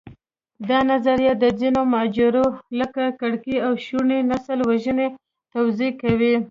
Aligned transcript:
دا 0.69 0.79
نظریه 0.91 1.33
د 1.43 1.45
ځینو 1.59 1.81
ماجراوو، 1.93 2.59
لکه 2.79 3.01
کرکې 3.19 3.55
او 3.65 3.71
شونې 3.85 4.19
نسلوژنې 4.29 5.07
توضیح 5.53 5.91
کوي. 6.01 6.33